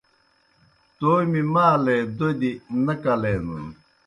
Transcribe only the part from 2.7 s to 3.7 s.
نہ کلینَن